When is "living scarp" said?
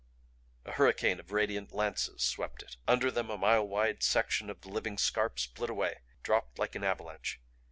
4.69-5.37